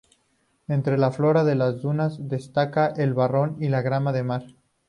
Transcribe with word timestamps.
Entre 0.67 0.97
la 0.97 1.11
flora 1.11 1.43
de 1.43 1.53
las 1.53 1.83
dunas 1.83 2.27
destaca 2.27 2.87
el 2.87 3.13
barrón 3.13 3.57
y 3.59 3.67
el 3.67 3.79
grama 3.83 4.11
de 4.11 4.23
mar. 4.23 4.43